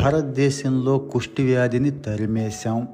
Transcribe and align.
భారతదేశంలో 0.00 0.98
కుష్టి 0.98 1.42
వ్యాధిని 1.42 1.90
తరిమేశాం. 1.90 2.88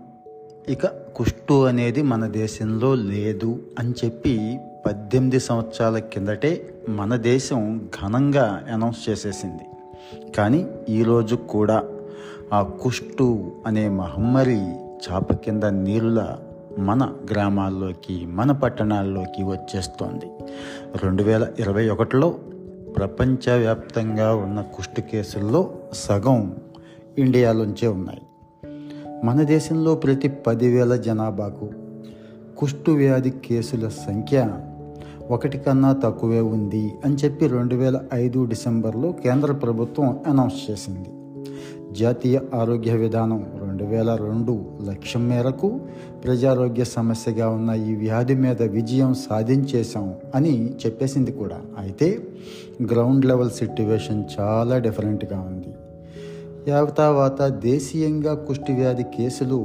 ఇక 0.68 0.86
కుష్టు 0.86 1.64
అనేది 1.64 2.02
మన 2.02 2.26
దేశంలో 2.26 2.94
లేదు 2.94 3.62
అని 3.78 3.94
చెప్పి 4.04 4.58
పద్దెనిమిది 4.86 5.40
సంవత్సరాల 5.40 5.98
కిందటే 5.98 6.74
మన 6.88 7.16
దేశం 7.16 7.88
ఘనంగా 8.02 8.64
అనౌన్స్ 8.72 9.08
చేసేసింది. 9.08 9.62
కానీ 10.32 10.66
ఈరోజు 10.88 11.36
కూడా 11.36 11.84
ఆ 12.52 12.62
కుష్టు 12.62 13.52
అనే 13.66 13.88
మహమ్మారి 13.88 14.60
చాప 14.78 15.32
కింద 15.32 15.62
నీరుల 15.64 16.36
మన 16.78 17.12
గ్రామాల్లోకి 17.30 18.26
మన 18.26 18.52
పట్టణాల్లోకి 18.52 19.42
వచ్చేస్తోంది. 19.42 20.26
రెండు 21.04 21.22
వేల 21.22 21.46
ఇరవై 21.58 21.88
ఒకటిలో 21.88 22.34
ప్రపంచవ్యాప్తంగా 22.96 24.34
ఉన్న 24.34 24.60
కుష్టు 24.60 25.00
కేసుల్లో 25.00 25.74
సగం 25.92 26.56
ఇండియాలోంచే 27.18 27.88
ఉన్నాయి. 27.88 28.20
మన 29.24 29.42
దేశంలో 29.42 29.94
ప్రతి 29.94 30.28
పదివేల 30.28 30.96
జనాభాకు 30.96 31.70
కుష్టు 32.58 32.90
వ్యాధి 32.90 33.30
కేసుల 33.30 33.88
సంఖ్య 33.88 34.52
ఒకటి 35.30 35.58
కన్నా 35.58 35.92
తక్కువే 35.92 36.40
ఉంది 36.40 36.94
అని 37.04 37.14
చెప్పి 37.14 37.46
రెండు 37.46 37.74
వేల 37.74 38.00
ఐదు 38.14 38.44
డిసెంబర్లో 38.44 39.12
కేంద్ర 39.12 39.52
ప్రభుత్వం 39.52 40.18
అనౌన్స్ 40.26 40.70
చేసింది. 40.70 41.08
జాతీయ 41.92 42.40
ఆరోగ్య 42.54 42.92
విధానం 42.92 43.46
రెండు 43.60 43.84
వేల 43.84 44.14
రెండు 44.14 44.64
లక్ష్యం 44.84 45.28
మేరకు 45.28 45.80
ప్రజారోగ్య 46.24 46.84
సమస్యగా 46.84 47.48
ఉన్న 47.48 47.70
ఈ 47.70 47.94
వ్యాధి 47.94 48.34
మీద 48.34 48.62
విజయం 48.62 49.14
సాధించేశాం 49.14 50.14
అని 50.34 50.70
చెప్పేసింది 50.70 51.32
కూడా. 51.32 51.60
అయితే 51.78 52.18
గ్రౌండ్ 52.82 53.24
లెవెల్ 53.24 53.50
సిట్యువేషన్ 53.50 54.24
చాలా 54.40 54.78
డిఫరెంట్గా 54.78 55.40
ఉంది. 55.40 55.75
యావతావాత 56.68 57.42
దేశీయంగా 57.42 58.34
కుష్టి 58.34 58.72
వ్యాధి 58.72 59.02
కేసులు 59.02 59.56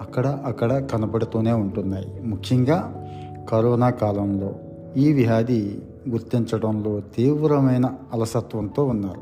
అక్కడ 0.00 0.26
అక్కడ 0.26 0.86
కనబడుతూనే 0.92 1.52
ఉంటున్నాయి. 1.52 2.20
ముఖ్యంగా 2.24 3.08
కరోనా 3.48 3.90
కాలంలో 3.90 4.54
ఈ 4.96 5.12
వ్యాధి 5.12 5.78
గుర్తించడంలో 6.08 7.00
తీవ్రమైన 7.00 7.94
అలసత్వంతో 8.12 8.84
ఉన్నారు. 8.84 9.20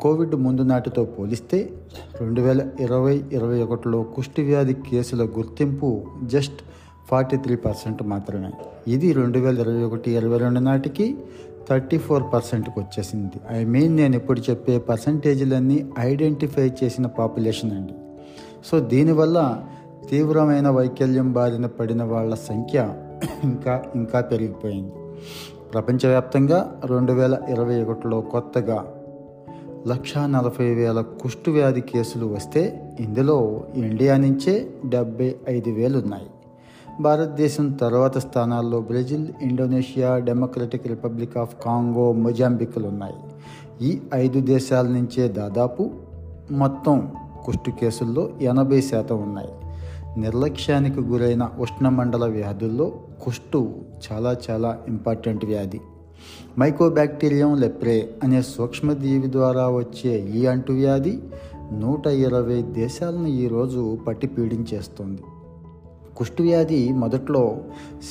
కోవిడ్ 0.00 0.34
ముందు 0.34 0.62
నాటితో 0.62 1.04
పోలిస్తే 1.04 1.70
రెండు 2.20 2.40
వేల 2.40 2.68
ఇరవై 2.80 3.24
ఇరవై 3.32 3.62
ఒకటిలో 3.62 4.02
కుష్టి 4.02 4.42
వ్యాధి 4.42 4.74
కేసుల 4.74 5.24
గుర్తింపు 5.24 6.02
జస్ట్ 6.24 6.62
ఫార్టీ 7.10 7.36
త్రీ 7.36 7.56
పర్సెంట్ 7.56 8.02
మాత్రమే. 8.02 8.50
ఇది 8.88 9.12
రెండు 9.12 9.38
వేల 9.38 9.58
ఇరవై 9.58 9.82
ఒకటి 9.82 10.10
ఇరవై 10.10 10.38
రెండు 10.38 10.60
నాటికి 10.60 11.16
థర్టీ 11.70 11.98
ఫోర్ 11.98 12.22
పర్సెంట్కి 12.34 12.80
వచ్చేసింది. 12.80 13.40
ఐ 13.50 13.64
మీన్ 13.64 13.96
నేను 13.96 14.16
ఇప్పుడు 14.16 14.40
చెప్పే 14.40 14.78
పర్సంటేజీలన్నీ 14.78 15.86
ఐడెంటిఫై 15.98 16.70
చేసిన 16.84 17.06
పాపులేషన్ 17.06 17.72
అండి. 17.72 17.92
సో 18.64 18.80
దీనివల్ల 18.80 19.62
తీవ్రమైన 20.10 20.68
వైకల్యం 20.68 21.32
బారిన 21.32 21.66
పడిన 21.66 22.02
వాళ్ళ 22.02 22.34
సంఖ్య 22.34 22.94
ఇంకా 23.44 23.84
ఇంకా 23.94 24.20
పెరిగిపోయింది. 24.20 24.92
ప్రపంచవ్యాప్తంగా 25.72 26.80
రెండు 26.84 27.12
వేల 27.12 27.38
ఇరవై 27.48 27.82
ఒకటిలో 27.82 28.20
కొత్తగా 28.20 28.86
లక్షా 29.88 30.26
నలభై 30.26 30.74
వేల 30.74 31.00
కుష్టు 31.00 31.50
వ్యాధి 31.50 31.80
కేసులు 31.80 32.26
వస్తే 32.26 32.94
ఇందులో 33.00 33.64
ఇండియా 33.74 34.16
నుంచే 34.16 34.68
డెబ్బై 34.86 35.34
ఐదు 35.48 35.70
వేలు 35.70 35.98
ఉన్నాయి 35.98 36.26
భారతదేశం 37.02 37.72
తర్వాత 37.72 38.18
స్థానాల్లో 38.18 38.80
Brazil 38.80 39.28
Indonesia 39.42 40.18
Democratic 40.18 40.86
Republic 40.86 41.38
of 41.38 41.56
Congo 41.64 42.12
మొజాంబిక్లు 42.12 42.86
ఉన్నాయి. 42.88 43.14
ఈ 43.82 44.00
ఐదు 44.14 44.40
దేశాల 44.40 44.86
నుంచే 44.86 45.28
దాదాపు 45.28 45.90
మొత్తం 46.50 47.12
కుష్టు 47.44 47.70
కేసుల్లో 47.70 48.30
ఎనభై 48.40 48.80
శాతం 48.80 49.22
ఉన్నాయి. 49.22 49.48
నిర్లక్ష్యానికి 50.20 51.00
గురైన 51.00 51.50
ఉష్ణమండల 51.58 52.24
వ్యాధుల్లో 52.30 52.92
కుష్టు 53.22 53.72
చాలా 54.12 54.36
చాలా 54.50 54.78
ఇంపార్టెంట్ 54.88 55.44
వ్యాధి. 55.44 55.80
మైకోబ్యాక్టీరియం 56.58 57.56
లెప్రే 57.56 58.10
అనే 58.22 58.42
సూక్ష్మజీవి 58.42 59.32
ద్వారా 59.32 59.68
వచ్చే 59.68 60.30
ఈ 60.34 60.46
అంటువ్యాధి 60.46 61.18
నూట 61.72 62.06
ఇరవై 62.06 62.62
దేశాలను 62.62 63.26
ఈరోజు 63.26 63.98
పట్టి 64.08 64.26
పీడించేస్తుంది. 64.26 65.22
కుష్ఠవ్యాధి 66.16 66.92
మొదట్లో 66.92 67.58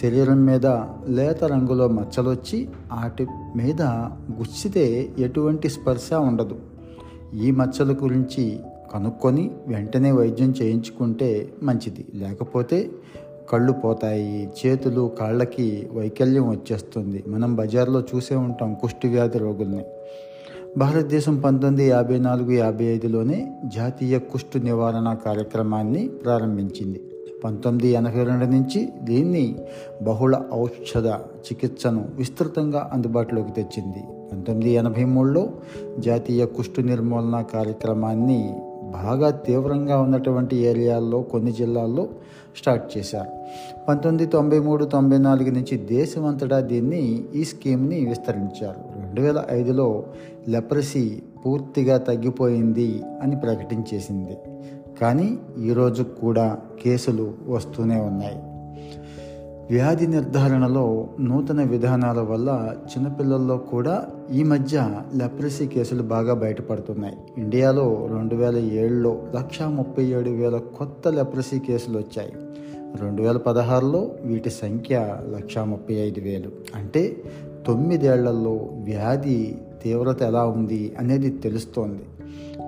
శరీరం 0.01 0.45
మీద 0.45 0.65
లేత 1.07 1.43
రంగులో 1.43 1.87
మచ్చలొచ్చి 1.87 2.67
వాటి 2.91 3.27
మీద 3.55 3.81
గుచ్చితే 4.39 5.09
ఎటువంటి 5.19 5.69
స్పర్శ 5.69 6.13
ఉండదు. 6.13 6.55
ఈ 7.33 7.51
మచ్చల 7.51 7.93
గురించి 7.93 8.59
కనుక్కొని 8.93 9.51
వెంటనే 9.67 10.11
వైద్యం 10.11 10.53
చేయించుకుంటే 10.61 11.49
మంచిది. 11.63 12.05
లేకపోతే 12.13 12.89
కళ్ళు 13.49 13.71
పోతాయి 13.71 14.49
చేతులు 14.65 15.11
కాళ్ళకి 15.19 15.87
వైకల్యం 15.93 16.49
వచ్చేస్తుంది. 16.49 17.23
మనం 17.27 17.55
బజార్లో 17.55 18.03
చూసే 18.15 18.35
ఉంటాం 18.35 18.75
కుష్ఠవ్యాధి 18.81 19.37
రోగుల్ని. 19.37 19.85
భారతదేశం 20.77 21.39
పంతొమ్మిది 21.39 21.89
యాభై 21.89 22.19
నాలుగు 22.19 22.51
యాభై 22.51 22.85
ఐదులోనే 22.85 23.61
జాతీయ 23.75 24.19
కుష్టు 24.19 24.57
నివారణ 24.57 25.17
కార్యక్రమాన్ని 25.25 26.07
ప్రారంభించింది. 26.07 27.01
పంతొమ్మిది 27.43 27.87
ఎనభై 27.87 28.23
రెండు 28.23 28.45
నుంచి 28.45 28.89
దీన్ని 29.01 29.55
బహుళ 30.01 30.41
ఔషధ 30.53 31.07
చికిత్సను 31.07 32.05
విస్తృతంగా 32.15 32.89
అందుబాటులోకి 32.93 33.51
తెచ్చింది. 33.51 34.03
పంతొమ్మిది 34.31 34.69
ఎనభై 34.69 35.03
మూడులో 35.03 35.49
జాతీయ 35.99 36.45
కుష్టు 36.45 36.81
నిర్మూలన 36.81 37.41
కార్యక్రమాన్ని 37.41 38.59
బాగా 38.93 39.29
తీవ్రంగా 39.29 40.01
ఉన్నటువంటి 40.01 40.55
ఏరియాల్లో 40.55 41.21
కొన్ని 41.21 41.51
జిల్లాల్లో 41.51 42.09
స్టార్ట్ 42.57 42.97
చేశారు. 42.97 43.29
పంతొమ్మిది 43.87 44.25
తొంభై 44.25 44.59
మూడు 44.59 44.85
తొంభై 44.85 45.17
నాలుగు 45.17 45.51
నుంచి 45.51 45.77
దేశమంతటా 45.77 46.59
దీన్ని 46.59 47.23
ఈ 47.35 47.43
స్కీమ్ని 47.43 48.05
విస్తరించారు. 48.05 48.99
రెండు 49.01 49.21
వేల 49.21 49.43
ఐదులో 49.51 50.03
లెప్రసీ 50.47 51.21
పూర్తిగా 51.45 51.97
తగ్గిపోయింది 51.97 53.01
అని 53.21 53.35
ప్రకటించేసింది. 53.39 54.37
కానీ 55.01 55.37
ఈరోజు 55.63 56.03
కూడా 56.03 56.57
కేసులు 56.83 57.33
వస్తూనే 57.47 57.99
ఉన్నాయి. 57.99 58.37
వ్యాధి 59.71 60.07
నిర్ధారణలో 60.07 61.07
నూతన 61.19 61.63
విధానాల 61.63 62.19
వల్ల 62.19 62.75
చిన్నపిల్లల్లో 62.85 63.57
కూడా 63.57 64.07
ఈ 64.31 64.43
మధ్య 64.43 65.01
లెప్రసీ 65.15 65.67
కేసులు 65.67 66.03
బాగా 66.03 66.33
బయటపడుతున్నాయి. 66.33 67.17
ఇండియాలో 67.37 68.07
రెండు 68.11 68.35
వేల 68.35 68.57
ఏడులో 68.57 69.21
లక్షా 69.35 69.69
ముప్పై 69.69 70.05
ఏడు 70.05 70.29
వేల 70.29 70.57
కొత్త 70.57 71.07
లెప్రసీ 71.07 71.59
కేసులు 71.59 71.97
వచ్చాయి. 71.97 72.33
రెండు 73.01 73.21
వేల 73.21 73.37
పదహారులో 73.37 74.11
వీటి 74.23 74.49
సంఖ్య 74.49 75.17
లక్షా 75.35 75.63
ముప్పై 75.63 75.95
ఐదు 75.95 76.21
వేలు. 76.21 76.49
అంటే 76.75 77.17
తొమ్మిదేళ్ళలో 77.67 78.69
వ్యాధి 78.83 79.55
తీవ్రత 79.83 80.21
ఎలా 80.21 80.45
ఉంది 80.45 80.95
అనేది 80.99 81.29
తెలుస్తోంది. 81.29 82.18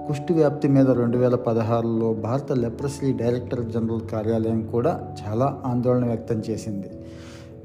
కుష్టి 0.08 0.34
వ్యాప్తి 0.34 0.68
మీద 0.68 0.90
రెండు 0.90 1.18
వేల 1.18 1.36
పదహారులో 1.36 2.14
భారత 2.14 2.52
లెప్రసీ 2.52 3.14
డైరెక్టర్ 3.14 3.66
జనరల్ 3.66 4.02
కార్యాలయం 4.12 4.62
కూడా 4.66 5.16
చాలా 5.22 5.62
ఆందోళన 5.66 6.06
వ్యక్తం 6.06 6.36
చేసింది. 6.36 6.90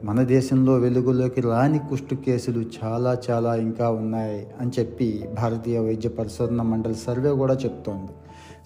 మన 0.04 0.22
దేశంలో 0.22 0.74
వెలుగులోకి 0.74 1.40
రాని 1.40 1.78
కుష్టు 1.78 2.14
కేసులు 2.14 2.64
చాలా 2.84 3.16
చాలా 3.30 3.54
ఇంకా 3.54 3.90
ఉన్నాయి 3.90 4.46
అని 4.60 4.70
చెప్పి 4.78 5.24
భారతీయ 5.34 5.78
వైద్య 5.78 6.08
పరిశోధన 6.08 6.62
మండలి 6.62 6.94
సర్వే 6.94 7.30
కూడా 7.30 7.54
చెప్తోంది. 7.54 8.12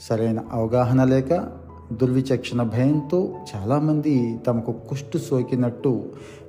సరైన 0.00 0.40
అవగాహన 0.52 1.04
లేక 1.04 1.48
దుర్విచక్షణ 1.92 2.62
భయంతో 2.62 3.34
చాలామంది 3.56 4.40
తమకు 4.46 4.72
కుష్టు 4.72 5.18
సోకినట్టు 5.18 6.04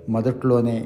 మొదట్లోనే 0.09 0.85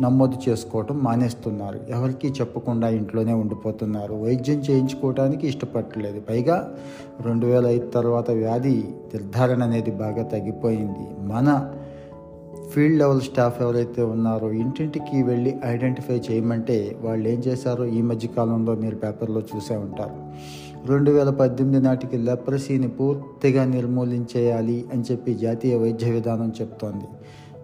నమోదు 0.00 0.36
చేసుకోవటం 0.48 0.98
మానేస్తున్నారు. 0.98 1.80
ఎవరికి 1.88 2.28
చెప్పకుండా 2.28 2.88
ఇంట్లోనే 2.88 3.32
ఉండిపోతున్నారు. 3.32 4.14
వైద్యం 4.14 4.58
చేయించుకోవడానికి 4.58 5.48
ఇష్టపడట్లేదు. 5.48 6.20
పైగా 6.20 6.74
రెండు 7.20 7.46
వేల 7.46 7.66
ఐదు 7.66 7.86
తర్వాత 7.86 8.30
వ్యాధి 8.30 8.84
నిర్ధారణ 9.14 9.62
అనేది 9.62 9.90
బాగా 9.90 10.22
తగ్గిపోయింది. 10.22 11.32
మన 11.32 11.72
ఫీల్డ్ 12.70 12.98
లెవెల్ 12.98 13.20
స్టాఫ్ 13.20 13.62
ఎవరైతే 13.62 14.02
ఉన్నారో 14.02 14.52
ఇంటింటికి 14.52 15.22
వెళ్ళి 15.22 15.56
ఐడెంటిఫై 15.66 16.22
చేయమంటే 16.30 16.96
వాళ్ళు 17.02 17.28
ఏం 17.28 17.38
చేశారో 17.38 17.84
ఈ 17.84 18.02
మధ్య 18.02 18.28
కాలంలో 18.28 18.74
మీరు 18.74 18.94
పేపర్లో 18.94 19.42
చూసే 19.56 19.76
ఉంటారు. 19.76 20.34
రెండు 20.86 21.10
వేల 21.10 21.30
పద్దెనిమిది 21.30 21.84
నాటికి 21.84 22.16
లెప్రసీని 22.16 22.88
పూర్తిగా 22.88 23.64
నిర్మూలించేయాలి 23.64 24.84
అని 24.92 25.02
చెప్పి 25.02 25.34
జాతీయ 25.34 25.76
వైద్య 25.76 26.10
విధానం 26.10 26.52
చెప్తోంది. 26.60 27.04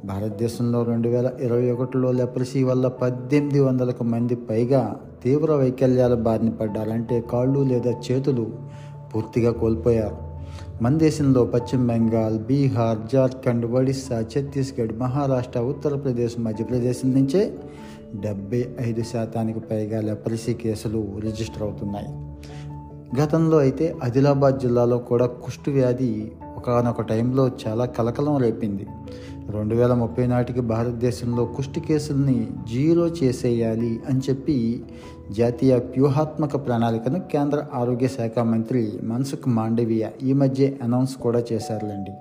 భారతదేశంలో 0.05 0.83
రెండు 0.83 1.09
వేల 1.09 1.31
ఇరవై 1.41 1.71
ఒకటిలో 1.71 2.13
లెప్రసీ 2.13 2.63
వల్ల 2.63 2.89
పద్దెనిమిది 2.89 3.61
వందలకు 3.61 4.05
మంది 4.05 4.35
పైగా 4.35 5.01
తీవ్ర 5.25 5.53
వైకల్యాల 5.53 6.15
బారిన 6.15 6.49
పడ్డారంటే 6.49 7.21
కాళ్ళు 7.21 7.61
లేదా 7.61 7.91
చేతులు 7.91 8.51
పూర్తిగా 9.15 9.53
కోల్పోయారు. 9.53 10.17
మన 10.83 10.99
దేశంలో 10.99 11.45
పశ్చిమ 11.45 11.87
బెంగాల్ 11.87 12.39
బీహార్ 12.39 12.99
జార్ఖండ్ 13.13 13.67
ఒడిస్సా 13.67 14.21
ఛత్తీస్గఢ్ 14.21 14.99
మహారాష్ట్ర 14.99 15.61
ఉత్తరప్రదేశ్ 15.61 16.41
మధ్యప్రదేశ్ 16.41 17.07
నుంచే 17.07 17.55
డెబ్బై 18.15 18.67
ఐదు 18.81 19.03
శాతానికి 19.03 19.61
పైగా 19.61 20.01
లెప్రసీ 20.01 20.55
కేసులు 20.55 21.07
రిజిస్టర్ 21.21 21.63
అవుతున్నాయి. 21.63 22.09
గతంలో 23.23 23.59
అయితే 23.59 23.97
ఆదిలాబాద్ 24.05 24.61
జిల్లాలో 24.61 24.99
కూడా 24.99 25.27
కుష్టు 25.27 25.71
వ్యాధి 25.71 26.33
ఒకనొక 26.61 27.01
టైంలో 27.01 27.51
చాలా 27.67 27.85
కలకలం 27.85 28.37
రేపింది. 28.37 28.87
రెండు 29.51 29.75
వేల 29.75 29.95
ముప్పై 29.95 30.27
నాటికి 30.27 30.61
భారతదేశంలో 30.61 31.45
కుష్టి 31.45 31.81
కేసుల్ని 31.81 32.49
జీరో 32.73 33.07
చేసేయాలి 33.07 34.01
అని 34.09 34.21
చెప్పి 34.29 34.85
జాతీయ 35.31 35.75
వ్యూహాత్మక 35.75 36.67
ప్రణాళికను 36.67 37.21
కేంద్ర 37.21 37.65
ఆరోగ్య 37.75 38.09
శాఖ 38.09 38.39
మంత్రి 38.39 38.93
మన్సుఖ్ 39.03 39.49
మాండవీయ 39.49 40.09
ఈ 40.23 40.33
మధ్య 40.33 40.73
అనౌన్స్ 40.83 41.17
కూడా 41.17 41.45
చేశారులేండి. 41.53 42.13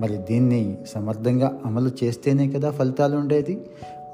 మరి 0.00 0.16
దీన్ని 0.16 0.78
సమర్థంగా 0.86 1.60
అమలు 1.64 1.90
చేస్తేనే 2.04 2.48
కదా 2.48 2.70
ఫలితాలు 2.70 3.16
ఉండేది? 3.16 3.60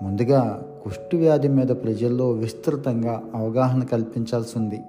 ముందుగా 0.03 0.63
కుష్టు 0.85 1.17
వ్యాధి 1.17 1.49
మీద 1.49 1.69
ప్రజల్లో 1.69 2.31
విస్తృతంగా 2.31 3.23
అవగాహన 3.35 3.85
కల్పించాల్సి 3.85 4.59
ఉంది. 4.59 4.81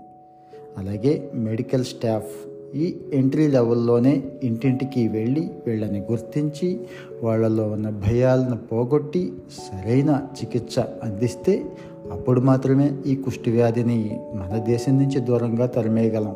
అలాగే 0.77 1.31
మెడికల్ 1.35 1.85
స్టాఫ్ 1.85 2.54
ఈ 2.75 2.85
ఎంట్రీ 3.13 3.47
లెవెల్లోనే 3.47 4.23
ఇంటింటికి 4.43 5.07
వెళ్ళి 5.07 5.43
వీళ్ళని 5.67 5.99
గుర్తించి 5.99 6.79
వాళ్ళలో 7.23 7.65
ఉన్న 7.69 7.89
భయాలను 7.89 8.57
పోగొట్టి 8.57 9.33
సరైన 9.57 10.21
చికిత్స 10.37 10.79
అందిస్తే 10.79 11.65
అప్పుడు 12.11 12.41
మాత్రమే 12.41 12.87
ఈ 13.05 13.15
కుష్టి 13.15 13.51
వ్యాధిని 13.51 13.99
మన 14.33 14.57
దేశం 14.63 14.97
నుంచి 14.97 15.19
దూరంగా 15.19 15.65
తరిమేయగలం. 15.65 16.35